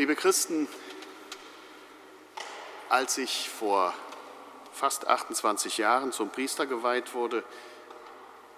Liebe 0.00 0.16
Christen, 0.16 0.66
als 2.88 3.18
ich 3.18 3.50
vor 3.50 3.92
fast 4.72 5.06
28 5.06 5.76
Jahren 5.76 6.10
zum 6.10 6.30
Priester 6.30 6.64
geweiht 6.64 7.12
wurde, 7.12 7.44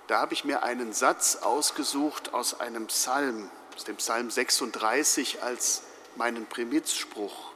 da 0.06 0.20
habe 0.20 0.34
ich 0.34 0.44
mir 0.44 0.62
einen 0.62 0.92
Satz 0.92 1.34
ausgesucht 1.42 2.32
aus 2.32 2.60
einem 2.60 2.86
Psalm, 2.86 3.50
aus 3.74 3.82
dem 3.82 3.96
Psalm 3.96 4.30
36 4.30 5.42
als 5.42 5.82
meinen 6.14 6.46
Primizspruch. 6.46 7.50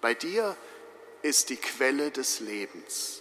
Bei 0.00 0.14
dir 0.14 0.56
ist 1.20 1.50
die 1.50 1.58
Quelle 1.58 2.10
des 2.10 2.40
Lebens. 2.40 3.20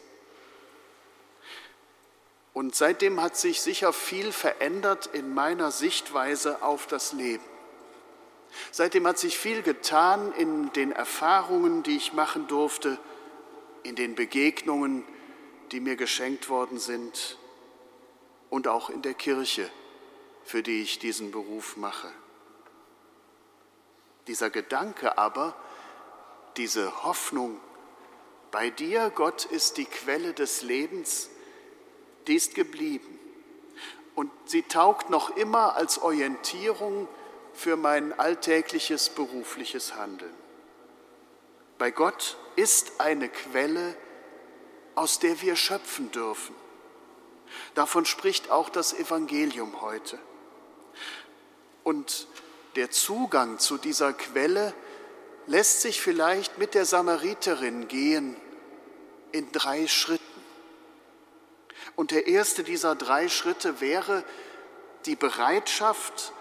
Und 2.54 2.74
seitdem 2.74 3.22
hat 3.22 3.36
sich 3.36 3.60
sicher 3.60 3.92
viel 3.92 4.32
verändert 4.32 5.08
in 5.08 5.34
meiner 5.34 5.72
Sichtweise 5.72 6.62
auf 6.62 6.88
das 6.88 7.12
Leben. 7.12 7.57
Seitdem 8.72 9.08
hat 9.08 9.18
sich 9.18 9.38
viel 9.38 9.62
getan 9.62 10.34
in 10.34 10.72
den 10.74 10.92
Erfahrungen, 10.92 11.84
die 11.84 11.98
ich 11.98 12.14
machen 12.14 12.48
durfte, 12.48 12.98
in 13.84 13.96
den 13.96 14.16
Begegnungen, 14.16 15.06
die 15.72 15.80
mir 15.80 15.96
geschenkt 15.96 16.50
worden 16.50 16.80
sind 16.80 17.38
und 18.50 18.68
auch 18.68 18.90
in 18.90 19.02
der 19.02 19.14
Kirche, 19.14 19.70
für 20.44 20.64
die 20.64 20.82
ich 20.82 21.00
diesen 21.00 21.32
Beruf 21.32 21.78
mache. 21.78 22.12
Dieser 24.28 24.50
Gedanke 24.50 25.18
aber, 25.18 25.56
diese 26.58 27.04
Hoffnung, 27.04 27.60
bei 28.52 28.70
dir, 28.70 29.12
Gott, 29.14 29.46
ist 29.46 29.78
die 29.78 29.86
Quelle 29.86 30.34
des 30.34 30.62
Lebens, 30.62 31.30
die 32.28 32.36
ist 32.36 32.56
geblieben. 32.56 33.20
Und 34.16 34.32
sie 34.46 34.64
taugt 34.64 35.10
noch 35.10 35.36
immer 35.36 35.76
als 35.76 36.02
Orientierung 36.02 37.08
für 37.58 37.76
mein 37.76 38.18
alltägliches 38.20 39.10
berufliches 39.10 39.96
Handeln. 39.96 40.34
Bei 41.80 41.90
Gott 41.90 42.38
ist 42.56 43.02
eine 43.02 43.30
Quelle, 43.30 43.96
aus 44.94 45.18
der 45.18 45.42
wir 45.42 45.56
schöpfen 45.56 46.12
dürfen. 46.12 46.56
Davon 47.74 48.06
spricht 48.06 48.52
auch 48.52 48.70
das 48.70 48.94
Evangelium 48.94 49.82
heute. 49.82 50.20
Und 51.84 52.28
der 52.76 52.92
Zugang 52.92 53.58
zu 53.58 53.78
dieser 53.78 54.14
Quelle 54.14 54.74
lässt 55.48 55.82
sich 55.82 56.00
vielleicht 56.00 56.60
mit 56.60 56.76
der 56.76 56.86
Samariterin 56.86 57.88
gehen 57.88 58.36
in 59.32 59.52
drei 59.52 59.88
Schritten. 59.88 60.24
Und 61.96 62.12
der 62.12 62.28
erste 62.28 62.64
dieser 62.64 62.94
drei 62.94 63.30
Schritte 63.30 63.82
wäre 63.82 64.24
die 65.06 65.16
Bereitschaft, 65.16 66.34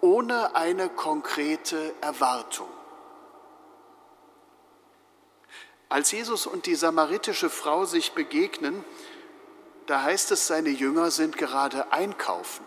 ohne 0.00 0.54
eine 0.54 0.88
konkrete 0.88 1.94
Erwartung. 2.00 2.68
Als 5.88 6.12
Jesus 6.12 6.46
und 6.46 6.66
die 6.66 6.76
samaritische 6.76 7.50
Frau 7.50 7.84
sich 7.84 8.12
begegnen, 8.12 8.84
da 9.86 10.02
heißt 10.02 10.30
es, 10.30 10.46
seine 10.46 10.68
Jünger 10.70 11.10
sind 11.10 11.36
gerade 11.36 11.92
einkaufen. 11.92 12.64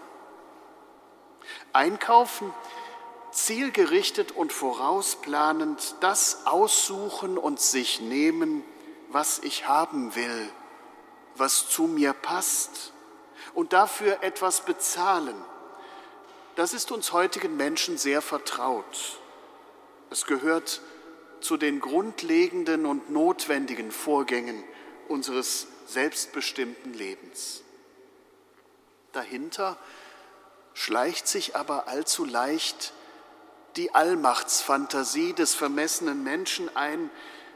Einkaufen, 1.72 2.54
zielgerichtet 3.32 4.32
und 4.34 4.52
vorausplanend 4.52 5.96
das 6.02 6.46
aussuchen 6.46 7.38
und 7.38 7.60
sich 7.60 8.02
nehmen, 8.02 8.64
was 9.10 9.40
ich 9.40 9.68
haben 9.68 10.16
will, 10.16 10.50
was 11.36 11.70
zu 11.70 11.84
mir 11.84 12.14
passt 12.14 12.94
und 13.54 13.74
dafür 13.74 14.22
etwas 14.22 14.62
bezahlen 14.62 15.36
das 16.56 16.74
ist 16.74 16.92
uns 16.92 17.12
heutigen 17.12 17.58
Menschen 17.58 17.98
sehr 17.98 18.22
vertraut. 18.22 19.20
Es 20.10 20.26
gehört 20.26 20.82
zu 21.42 21.58
den 21.58 21.80
grundlegenden 21.80 22.86
und 22.86 23.10
notwendigen 23.10 23.92
Vorgängen 23.92 24.64
unseres 25.08 25.68
selbstbestimmten 25.88 26.94
Lebens. 26.94 27.62
Dahinter 29.12 29.78
schleicht 30.74 31.28
sich 31.28 31.56
aber 31.56 31.88
allzu 31.88 32.26
leicht 32.26 32.94
die 33.76 33.94
Allmachtsfantasie 33.94 35.34
des 35.34 35.56
vermessenen 35.56 36.24
Menschen 36.24 36.76
ein, 36.76 37.10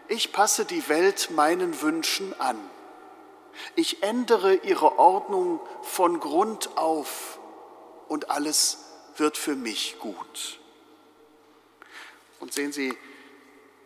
ich 0.07 0.31
passe 0.31 0.66
die 0.66 0.88
Welt 0.88 1.31
meinen 1.31 1.81
Wünschen 1.81 2.39
an. 2.39 2.57
Ich 3.75 4.03
ändere 4.03 4.55
ihre 4.55 4.97
Ordnung 4.99 5.59
von 5.81 6.19
Grund 6.19 6.77
auf 6.77 7.39
und 8.07 8.29
alles 8.29 8.86
wird 9.19 9.38
für 9.38 9.55
mich 9.55 9.97
gut. 10.00 10.59
Und 12.39 12.53
sehen 12.53 12.72
Sie, 12.72 12.95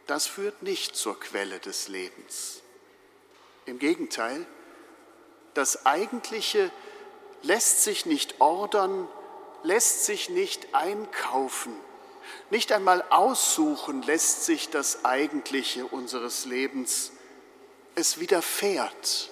das 0.08 0.28
führt 0.28 0.62
nicht 0.64 0.96
zur 0.96 1.20
Quelle 1.20 1.60
des 1.60 1.88
Lebens. 1.88 2.62
Im 3.66 3.80
Gegenteil, 3.80 4.46
das 5.54 5.86
Eigentliche 5.86 6.72
lässt 7.44 7.84
sich 7.84 8.06
nicht 8.06 8.42
ordern, 8.42 9.08
lässt 9.64 10.06
sich 10.06 10.30
nicht 10.30 10.74
einkaufen, 10.74 11.74
nicht 12.50 12.72
einmal 12.72 13.04
aussuchen 13.10 14.04
lässt 14.04 14.46
sich 14.46 14.70
das 14.70 15.06
Eigentliche 15.06 15.86
unseres 15.86 16.46
Lebens. 16.46 17.12
Es 17.96 18.20
widerfährt. 18.20 19.30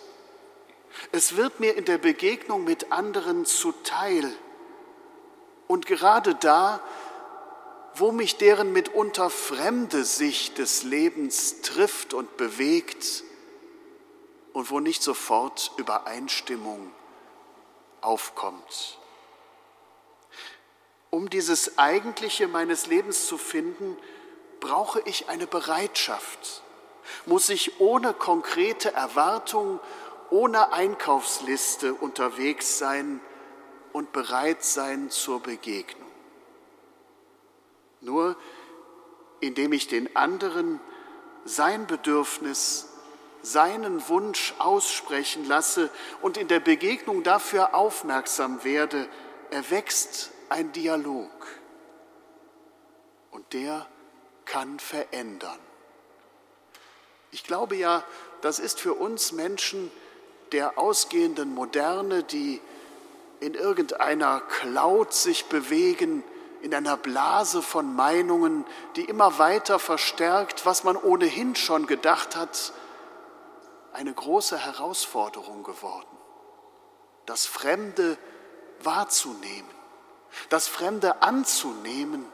Es 1.11 1.35
wird 1.35 1.59
mir 1.59 1.75
in 1.75 1.85
der 1.85 1.97
Begegnung 1.97 2.63
mit 2.63 2.91
anderen 2.91 3.45
zuteil. 3.45 4.31
Und 5.69 5.85
gerade 5.85 6.33
da, 6.33 6.81
wo 7.93 8.11
mich 8.11 8.37
deren 8.37 8.73
mitunter 8.73 9.29
fremde 9.29 10.03
Sicht 10.03 10.57
des 10.57 10.81
Lebens 10.81 11.61
trifft 11.61 12.15
und 12.15 12.37
bewegt 12.37 13.23
und 14.51 14.71
wo 14.71 14.79
nicht 14.79 15.03
sofort 15.03 15.71
Übereinstimmung 15.77 16.91
aufkommt. 18.01 18.97
Um 21.11 21.29
dieses 21.29 21.77
Eigentliche 21.77 22.47
meines 22.47 22.87
Lebens 22.87 23.27
zu 23.27 23.37
finden, 23.37 23.95
brauche 24.61 25.01
ich 25.05 25.29
eine 25.29 25.45
Bereitschaft, 25.45 26.63
muss 27.27 27.47
ich 27.49 27.79
ohne 27.79 28.15
konkrete 28.15 28.91
Erwartung, 28.93 29.79
ohne 30.31 30.73
Einkaufsliste 30.73 31.93
unterwegs 31.93 32.79
sein, 32.79 33.21
und 33.99 34.13
bereit 34.13 34.63
sein 34.63 35.09
zur 35.09 35.41
Begegnung. 35.41 36.09
Nur 37.99 38.37
indem 39.41 39.73
ich 39.73 39.89
den 39.89 40.15
anderen 40.15 40.79
sein 41.43 41.85
Bedürfnis, 41.85 42.87
seinen 43.41 44.07
Wunsch 44.07 44.55
aussprechen 44.57 45.45
lasse 45.49 45.89
und 46.21 46.37
in 46.37 46.47
der 46.47 46.61
Begegnung 46.61 47.23
dafür 47.23 47.75
aufmerksam 47.75 48.63
werde, 48.63 49.09
erwächst 49.49 50.31
ein 50.47 50.71
Dialog. 50.71 51.29
Und 53.31 53.51
der 53.51 53.85
kann 54.45 54.79
verändern. 54.79 55.59
Ich 57.31 57.43
glaube 57.43 57.75
ja, 57.75 58.05
das 58.39 58.59
ist 58.59 58.79
für 58.79 58.93
uns 58.93 59.33
Menschen 59.33 59.91
der 60.53 60.77
ausgehenden 60.77 61.53
Moderne, 61.53 62.23
die 62.23 62.61
in 63.39 63.53
irgendeiner 63.53 64.41
Cloud 64.41 65.13
sich 65.13 65.45
bewegen, 65.45 66.23
in 66.61 66.73
einer 66.73 66.97
Blase 66.97 67.61
von 67.61 67.95
Meinungen, 67.95 68.65
die 68.95 69.05
immer 69.05 69.39
weiter 69.39 69.79
verstärkt, 69.79 70.65
was 70.65 70.83
man 70.83 70.97
ohnehin 70.97 71.55
schon 71.55 71.87
gedacht 71.87 72.35
hat, 72.35 72.73
eine 73.93 74.13
große 74.13 74.57
Herausforderung 74.57 75.63
geworden. 75.63 76.05
Das 77.25 77.45
Fremde 77.45 78.17
wahrzunehmen, 78.83 79.69
das 80.49 80.67
Fremde 80.67 81.21
anzunehmen, 81.21 82.25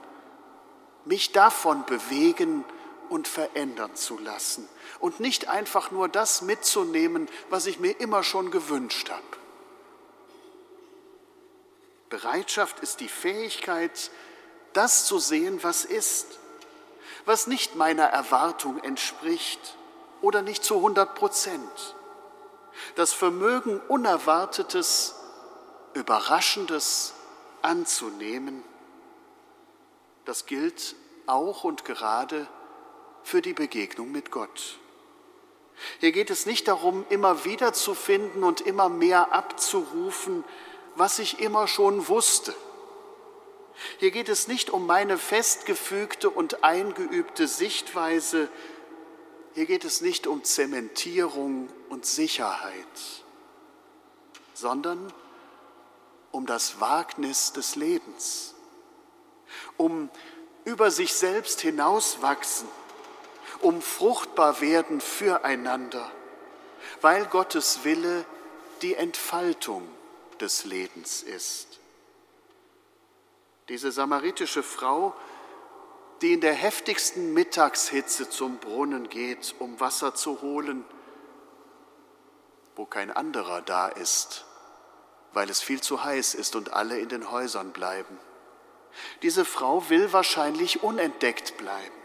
mich 1.05 1.31
davon 1.31 1.85
bewegen 1.85 2.65
und 3.09 3.27
verändern 3.27 3.95
zu 3.95 4.17
lassen 4.17 4.67
und 4.99 5.19
nicht 5.19 5.47
einfach 5.49 5.91
nur 5.91 6.09
das 6.09 6.41
mitzunehmen, 6.41 7.29
was 7.49 7.67
ich 7.67 7.79
mir 7.79 7.99
immer 7.99 8.23
schon 8.23 8.49
gewünscht 8.49 9.11
habe. 9.11 9.44
Bereitschaft 12.09 12.79
ist 12.79 12.99
die 12.99 13.09
Fähigkeit, 13.09 14.11
das 14.73 15.05
zu 15.05 15.19
sehen, 15.19 15.63
was 15.63 15.85
ist, 15.85 16.39
was 17.25 17.47
nicht 17.47 17.75
meiner 17.75 18.05
Erwartung 18.05 18.79
entspricht 18.83 19.75
oder 20.21 20.41
nicht 20.41 20.63
zu 20.63 20.75
100 20.75 21.15
Prozent. 21.15 21.95
Das 22.95 23.13
Vermögen, 23.13 23.79
Unerwartetes, 23.87 25.15
Überraschendes 25.93 27.13
anzunehmen, 27.61 28.63
das 30.25 30.45
gilt 30.45 30.95
auch 31.25 31.63
und 31.63 31.85
gerade 31.85 32.47
für 33.23 33.41
die 33.41 33.53
Begegnung 33.53 34.11
mit 34.11 34.31
Gott. 34.31 34.77
Hier 35.99 36.11
geht 36.11 36.29
es 36.29 36.45
nicht 36.45 36.67
darum, 36.67 37.05
immer 37.09 37.45
wieder 37.45 37.73
zu 37.73 37.95
finden 37.95 38.43
und 38.43 38.61
immer 38.61 38.89
mehr 38.89 39.33
abzurufen, 39.33 40.43
was 40.95 41.19
ich 41.19 41.39
immer 41.39 41.67
schon 41.67 42.07
wusste. 42.07 42.53
Hier 43.97 44.11
geht 44.11 44.29
es 44.29 44.47
nicht 44.47 44.69
um 44.69 44.85
meine 44.85 45.17
festgefügte 45.17 46.29
und 46.29 46.63
eingeübte 46.63 47.47
Sichtweise, 47.47 48.49
hier 49.53 49.65
geht 49.65 49.85
es 49.85 50.01
nicht 50.01 50.27
um 50.27 50.43
Zementierung 50.43 51.69
und 51.87 52.05
Sicherheit, 52.05 52.75
sondern 54.53 55.13
um 56.31 56.45
das 56.45 56.81
Wagnis 56.81 57.53
des 57.53 57.77
Lebens, 57.77 58.53
um 59.77 60.09
über 60.65 60.91
sich 60.91 61.13
selbst 61.13 61.61
hinauswachsen, 61.61 62.67
um 63.61 63.81
fruchtbar 63.81 64.59
werden 64.59 64.99
füreinander, 64.99 66.11
weil 66.99 67.25
Gottes 67.25 67.85
Wille 67.85 68.25
die 68.81 68.95
Entfaltung 68.95 69.87
des 70.41 70.65
Lebens 70.65 71.23
ist. 71.23 71.79
Diese 73.69 73.91
samaritische 73.91 74.63
Frau, 74.63 75.15
die 76.21 76.33
in 76.33 76.41
der 76.41 76.53
heftigsten 76.53 77.33
Mittagshitze 77.33 78.29
zum 78.29 78.57
Brunnen 78.57 79.09
geht, 79.09 79.55
um 79.59 79.79
Wasser 79.79 80.13
zu 80.13 80.41
holen, 80.41 80.85
wo 82.75 82.85
kein 82.85 83.11
anderer 83.11 83.61
da 83.61 83.87
ist, 83.87 84.45
weil 85.33 85.49
es 85.49 85.61
viel 85.61 85.81
zu 85.81 86.03
heiß 86.03 86.35
ist 86.35 86.55
und 86.55 86.73
alle 86.73 86.99
in 86.99 87.09
den 87.09 87.31
Häusern 87.31 87.71
bleiben. 87.71 88.19
Diese 89.21 89.45
Frau 89.45 89.89
will 89.89 90.13
wahrscheinlich 90.13 90.83
unentdeckt 90.83 91.57
bleiben. 91.57 91.95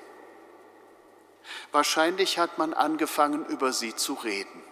Wahrscheinlich 1.72 2.38
hat 2.38 2.58
man 2.58 2.74
angefangen, 2.74 3.46
über 3.46 3.72
sie 3.72 3.94
zu 3.94 4.14
reden. 4.14 4.62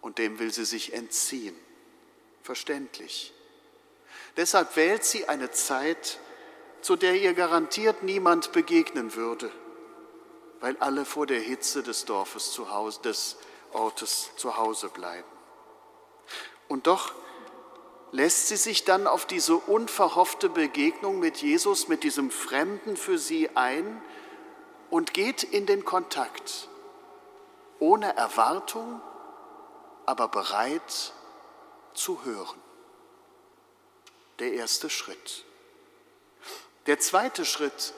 Und 0.00 0.18
dem 0.18 0.38
will 0.38 0.52
sie 0.52 0.64
sich 0.64 0.92
entziehen. 0.92 1.56
Verständlich. 2.46 3.34
Deshalb 4.36 4.76
wählt 4.76 5.04
sie 5.04 5.28
eine 5.28 5.50
Zeit, 5.50 6.20
zu 6.80 6.94
der 6.94 7.16
ihr 7.16 7.34
garantiert 7.34 8.04
niemand 8.04 8.52
begegnen 8.52 9.16
würde, 9.16 9.50
weil 10.60 10.76
alle 10.76 11.04
vor 11.04 11.26
der 11.26 11.40
Hitze 11.40 11.82
des 11.82 12.04
Dorfes 12.04 12.52
zu 12.52 12.70
Hause, 12.70 13.00
des 13.02 13.36
Ortes 13.72 14.30
zu 14.36 14.56
Hause 14.56 14.90
bleiben. 14.90 15.26
Und 16.68 16.86
doch 16.86 17.14
lässt 18.12 18.46
sie 18.46 18.56
sich 18.56 18.84
dann 18.84 19.08
auf 19.08 19.26
diese 19.26 19.56
unverhoffte 19.56 20.48
Begegnung 20.48 21.18
mit 21.18 21.38
Jesus, 21.38 21.88
mit 21.88 22.04
diesem 22.04 22.30
Fremden 22.30 22.96
für 22.96 23.18
sie 23.18 23.50
ein 23.56 24.00
und 24.88 25.14
geht 25.14 25.42
in 25.42 25.66
den 25.66 25.84
Kontakt, 25.84 26.68
ohne 27.80 28.16
Erwartung, 28.16 29.00
aber 30.04 30.28
bereit 30.28 31.12
zu 31.96 32.24
hören 32.24 32.60
der 34.38 34.52
erste 34.52 34.90
Schritt. 34.90 35.44
Der 36.86 36.98
zweite 36.98 37.44
Schritt, 37.44 37.94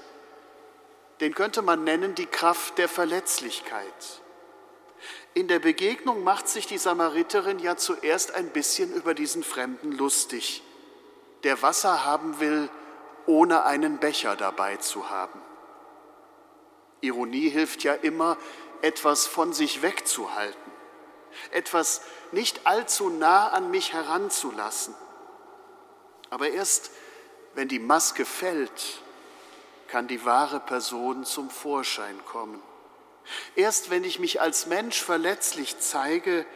den 1.21 1.35
könnte 1.35 1.63
man 1.63 1.85
nennen 1.85 2.15
die 2.15 2.27
Kraft 2.27 2.79
der 2.79 2.89
Verletzlichkeit. 2.89 4.23
In 5.35 5.49
der 5.49 5.59
Begegnung 5.59 6.25
macht 6.25 6.49
sich 6.49 6.67
die 6.67 6.79
Samariterin 6.79 7.59
ja 7.59 7.77
zuerst 7.77 8.35
ein 8.35 8.51
bisschen 8.51 8.93
über 8.93 9.15
diesen 9.15 9.43
Fremden 9.43 9.93
lustig, 9.93 10.63
der 11.45 11.61
Wasser 11.63 12.05
haben 12.05 12.41
will, 12.41 12.69
ohne 13.27 13.65
einen 13.65 13.99
Becher 13.99 14.37
dabei 14.37 14.77
zu 14.77 15.11
haben. 15.11 15.41
Ironie 17.01 17.49
hilft 17.49 17.85
ja 17.85 17.95
immer, 17.95 18.37
etwas 18.81 19.27
von 19.27 19.53
sich 19.53 19.83
wegzuhalten, 19.83 20.73
etwas 21.51 22.01
nicht 22.33 22.67
allzu 22.67 23.09
nah 23.11 23.49
an 23.49 23.71
mich 23.71 23.93
heranzulassen. 23.93 24.95
Aber 26.31 26.51
erst 26.51 26.91
wenn 27.55 27.69
die 27.69 27.79
Maske 27.79 28.25
fällt, 28.25 29.01
kann 29.89 30.07
die 30.07 30.25
wahre 30.25 30.61
Person 30.61 31.25
zum 31.25 31.51
Vorschein 31.51 32.19
kommen. 32.27 32.63
Erst 33.57 33.91
wenn 33.91 34.05
ich 34.05 34.19
mich 34.19 34.41
als 34.41 34.67
Mensch 34.67 35.03
verletzlich 35.03 35.79
zeige, 35.79 36.47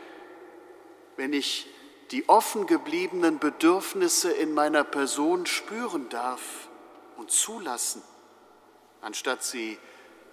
wenn 1.16 1.32
ich 1.32 1.68
die 2.10 2.28
offen 2.28 2.66
gebliebenen 2.66 3.38
Bedürfnisse 3.38 4.30
in 4.30 4.52
meiner 4.52 4.84
Person 4.84 5.46
spüren 5.46 6.08
darf 6.10 6.68
und 7.16 7.30
zulassen, 7.30 8.02
anstatt 9.00 9.42
sie 9.42 9.78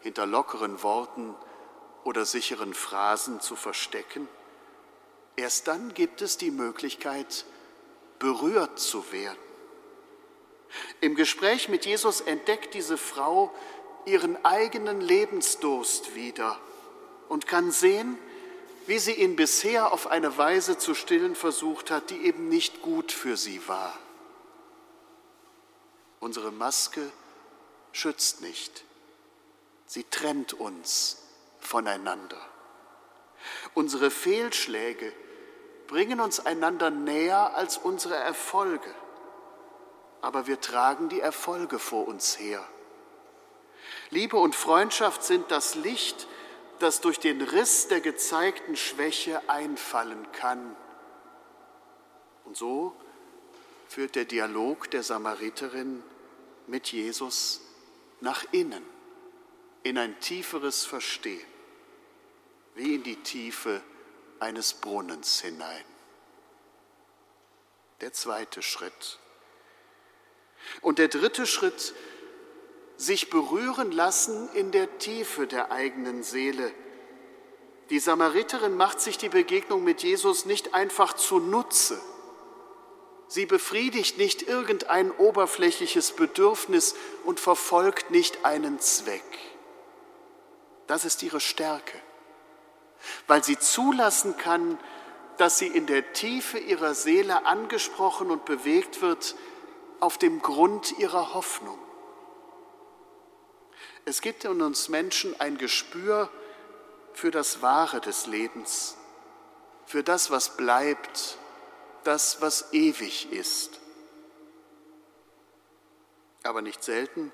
hinter 0.01 0.25
lockeren 0.25 0.83
Worten 0.83 1.35
oder 2.03 2.25
sicheren 2.25 2.73
Phrasen 2.73 3.39
zu 3.39 3.55
verstecken, 3.55 4.27
erst 5.39 5.67
dann 5.67 5.93
gibt 5.93 6.21
es 6.21 6.37
die 6.37 6.51
Möglichkeit, 6.51 7.45
berührt 8.19 8.79
zu 8.79 9.11
werden. 9.11 9.37
Im 11.01 11.15
Gespräch 11.15 11.69
mit 11.69 11.85
Jesus 11.85 12.21
entdeckt 12.21 12.73
diese 12.73 12.97
Frau 12.97 13.53
ihren 14.05 14.43
eigenen 14.45 15.01
Lebensdurst 15.01 16.15
wieder 16.15 16.59
und 17.27 17.47
kann 17.47 17.71
sehen, 17.71 18.17
wie 18.85 18.99
sie 18.99 19.13
ihn 19.13 19.35
bisher 19.35 19.91
auf 19.93 20.07
eine 20.07 20.37
Weise 20.37 20.77
zu 20.77 20.95
stillen 20.95 21.35
versucht 21.35 21.91
hat, 21.91 22.09
die 22.09 22.25
eben 22.25 22.49
nicht 22.49 22.81
gut 22.81 23.11
für 23.11 23.37
sie 23.37 23.67
war. 23.67 23.97
Unsere 26.19 26.51
Maske 26.51 27.11
schützt 27.91 28.41
nicht, 28.41 28.83
sie 29.85 30.03
trennt 30.03 30.53
uns 30.53 31.17
voneinander. 31.59 32.41
Unsere 33.73 34.11
Fehlschläge 34.11 35.13
bringen 35.89 36.21
uns 36.21 36.39
einander 36.39 36.91
näher 36.91 37.55
als 37.55 37.77
unsere 37.79 38.15
Erfolge, 38.15 38.93
aber 40.21 40.45
wir 40.45 40.61
tragen 40.61 41.09
die 41.09 41.19
Erfolge 41.19 41.79
vor 41.79 42.07
uns 42.07 42.37
her. 42.37 42.63
Liebe 44.11 44.37
und 44.37 44.55
Freundschaft 44.55 45.23
sind 45.23 45.49
das 45.49 45.73
Licht, 45.73 46.27
das 46.77 47.01
durch 47.01 47.19
den 47.19 47.41
Riss 47.41 47.87
der 47.87 48.01
gezeigten 48.01 48.77
Schwäche 48.77 49.41
einfallen 49.49 50.31
kann. 50.31 50.75
Und 52.45 52.55
so 52.55 52.95
führt 53.87 54.13
der 54.15 54.25
Dialog 54.25 54.91
der 54.91 55.01
Samariterin 55.01 56.03
mit 56.67 56.91
Jesus 56.91 57.61
nach 58.21 58.45
innen, 58.51 58.83
in 59.81 59.97
ein 59.97 60.19
tieferes 60.19 60.85
Verstehen, 60.85 61.47
wie 62.75 62.93
in 62.93 63.01
die 63.01 63.15
Tiefe 63.15 63.81
eines 64.39 64.73
Brunnens 64.73 65.41
hinein. 65.41 65.85
Der 68.01 68.13
zweite 68.13 68.61
Schritt. 68.61 69.19
Und 70.81 70.99
der 70.99 71.07
dritte 71.07 71.45
Schritt, 71.45 71.93
sich 72.97 73.29
berühren 73.29 73.91
lassen 73.91 74.49
in 74.53 74.71
der 74.71 74.97
Tiefe 74.97 75.47
der 75.47 75.71
eigenen 75.71 76.21
Seele. 76.21 76.73
Die 77.89 77.99
Samariterin 77.99 78.75
macht 78.75 78.99
sich 78.99 79.17
die 79.17 79.29
Begegnung 79.29 79.83
mit 79.83 80.03
Jesus 80.03 80.45
nicht 80.45 80.73
einfach 80.73 81.13
zunutze. 81.13 81.99
Sie 83.29 83.45
befriedigt 83.45 84.17
nicht 84.17 84.41
irgendein 84.41 85.11
oberflächliches 85.11 86.11
Bedürfnis 86.11 86.95
und 87.23 87.39
verfolgt 87.39 88.11
nicht 88.11 88.43
einen 88.43 88.79
Zweck. 88.79 89.23
Das 90.87 91.05
ist 91.05 91.23
ihre 91.23 91.39
Stärke 91.39 92.01
weil 93.27 93.43
sie 93.43 93.57
zulassen 93.57 94.37
kann, 94.37 94.77
dass 95.37 95.57
sie 95.57 95.67
in 95.67 95.85
der 95.85 96.13
Tiefe 96.13 96.57
ihrer 96.57 96.93
Seele 96.93 97.45
angesprochen 97.45 98.29
und 98.29 98.45
bewegt 98.45 99.01
wird 99.01 99.35
auf 99.99 100.17
dem 100.17 100.41
Grund 100.41 100.97
ihrer 100.99 101.33
Hoffnung. 101.33 101.79
Es 104.05 104.21
gibt 104.21 104.43
in 104.43 104.61
uns 104.61 104.89
Menschen 104.89 105.39
ein 105.39 105.57
Gespür 105.57 106.29
für 107.13 107.31
das 107.31 107.61
Wahre 107.61 108.01
des 108.01 108.27
Lebens, 108.27 108.97
für 109.85 110.03
das, 110.03 110.31
was 110.31 110.57
bleibt, 110.57 111.37
das, 112.03 112.41
was 112.41 112.73
ewig 112.73 113.31
ist. 113.31 113.79
Aber 116.43 116.61
nicht 116.61 116.83
selten 116.83 117.31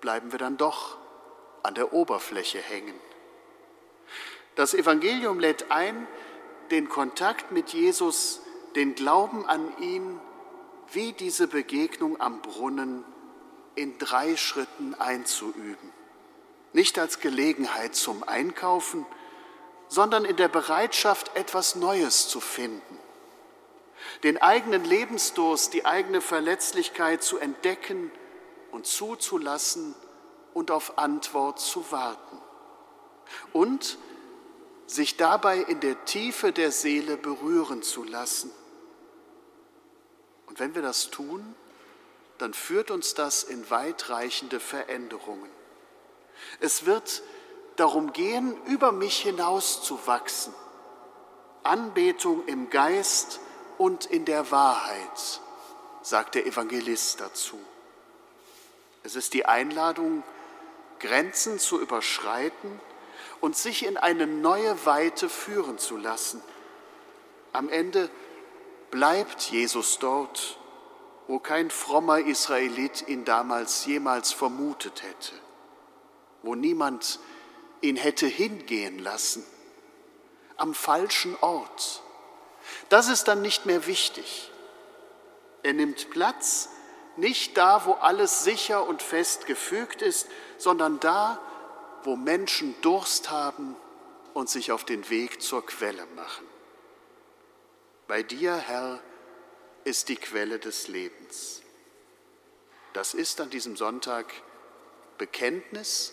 bleiben 0.00 0.32
wir 0.32 0.38
dann 0.38 0.56
doch 0.56 0.96
an 1.62 1.74
der 1.74 1.92
Oberfläche 1.92 2.58
hängen. 2.58 2.98
Das 4.56 4.74
Evangelium 4.74 5.38
lädt 5.38 5.70
ein, 5.70 6.08
den 6.70 6.88
Kontakt 6.88 7.52
mit 7.52 7.70
Jesus, 7.70 8.40
den 8.74 8.94
Glauben 8.94 9.46
an 9.46 9.72
ihn, 9.78 10.18
wie 10.92 11.12
diese 11.12 11.46
Begegnung 11.46 12.20
am 12.20 12.40
Brunnen 12.40 13.04
in 13.74 13.98
drei 13.98 14.36
Schritten 14.36 14.94
einzuüben. 14.94 15.92
Nicht 16.72 16.98
als 16.98 17.20
Gelegenheit 17.20 17.94
zum 17.94 18.22
Einkaufen, 18.26 19.06
sondern 19.88 20.24
in 20.24 20.36
der 20.36 20.48
Bereitschaft, 20.48 21.36
etwas 21.36 21.74
Neues 21.76 22.28
zu 22.28 22.40
finden. 22.40 22.98
Den 24.22 24.40
eigenen 24.40 24.84
Lebensdurst, 24.84 25.74
die 25.74 25.84
eigene 25.84 26.20
Verletzlichkeit 26.20 27.22
zu 27.22 27.38
entdecken 27.38 28.10
und 28.72 28.86
zuzulassen 28.86 29.94
und 30.54 30.70
auf 30.70 30.98
Antwort 30.98 31.60
zu 31.60 31.92
warten. 31.92 32.40
Und 33.52 33.98
sich 34.86 35.16
dabei 35.16 35.58
in 35.58 35.80
der 35.80 36.04
Tiefe 36.04 36.52
der 36.52 36.70
Seele 36.70 37.16
berühren 37.16 37.82
zu 37.82 38.04
lassen. 38.04 38.50
Und 40.46 40.60
wenn 40.60 40.74
wir 40.74 40.82
das 40.82 41.10
tun, 41.10 41.54
dann 42.38 42.54
führt 42.54 42.90
uns 42.90 43.14
das 43.14 43.42
in 43.42 43.68
weitreichende 43.70 44.60
Veränderungen. 44.60 45.50
Es 46.60 46.86
wird 46.86 47.22
darum 47.76 48.12
gehen, 48.12 48.56
über 48.66 48.92
mich 48.92 49.18
hinaus 49.18 49.82
zu 49.82 50.06
wachsen. 50.06 50.54
Anbetung 51.62 52.46
im 52.46 52.70
Geist 52.70 53.40
und 53.78 54.06
in 54.06 54.24
der 54.24 54.50
Wahrheit, 54.50 55.40
sagt 56.02 56.36
der 56.36 56.46
Evangelist 56.46 57.20
dazu. 57.20 57.58
Es 59.02 59.16
ist 59.16 59.34
die 59.34 59.46
Einladung, 59.46 60.22
Grenzen 61.00 61.58
zu 61.58 61.80
überschreiten 61.80 62.80
und 63.40 63.56
sich 63.56 63.84
in 63.84 63.96
eine 63.96 64.26
neue 64.26 64.86
Weite 64.86 65.28
führen 65.28 65.78
zu 65.78 65.96
lassen. 65.96 66.42
Am 67.52 67.68
Ende 67.68 68.10
bleibt 68.90 69.42
Jesus 69.50 69.98
dort, 69.98 70.58
wo 71.26 71.38
kein 71.38 71.70
frommer 71.70 72.18
Israelit 72.18 73.08
ihn 73.08 73.24
damals 73.24 73.86
jemals 73.86 74.32
vermutet 74.32 75.02
hätte, 75.02 75.34
wo 76.42 76.54
niemand 76.54 77.18
ihn 77.80 77.96
hätte 77.96 78.26
hingehen 78.26 78.98
lassen, 78.98 79.44
am 80.56 80.74
falschen 80.74 81.36
Ort. 81.40 82.02
Das 82.88 83.08
ist 83.08 83.28
dann 83.28 83.42
nicht 83.42 83.66
mehr 83.66 83.86
wichtig. 83.86 84.50
Er 85.62 85.72
nimmt 85.72 86.10
Platz 86.10 86.68
nicht 87.16 87.56
da, 87.56 87.86
wo 87.86 87.94
alles 87.94 88.44
sicher 88.44 88.86
und 88.86 89.02
fest 89.02 89.46
gefügt 89.46 90.02
ist, 90.02 90.28
sondern 90.58 91.00
da, 91.00 91.40
wo 92.04 92.16
Menschen 92.16 92.74
Durst 92.82 93.30
haben 93.30 93.76
und 94.34 94.48
sich 94.48 94.72
auf 94.72 94.84
den 94.84 95.08
Weg 95.10 95.40
zur 95.40 95.64
Quelle 95.64 96.06
machen. 96.14 96.46
Bei 98.06 98.22
dir, 98.22 98.56
Herr, 98.56 99.00
ist 99.84 100.08
die 100.08 100.16
Quelle 100.16 100.58
des 100.58 100.88
Lebens. 100.88 101.62
Das 102.92 103.14
ist 103.14 103.40
an 103.40 103.50
diesem 103.50 103.76
Sonntag 103.76 104.26
Bekenntnis 105.18 106.12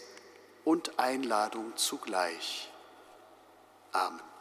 und 0.63 0.97
Einladung 0.99 1.75
zugleich. 1.75 2.71
Amen. 3.91 4.32